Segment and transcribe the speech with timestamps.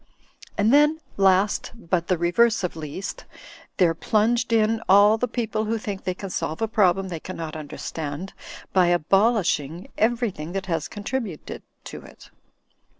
[0.57, 3.25] And then, last but the reverse of least,
[3.77, 7.55] there plunged in all the people who think they can solve a problem they cannot
[7.55, 8.33] understand
[8.73, 12.31] by abolishing everything that has contributed to it.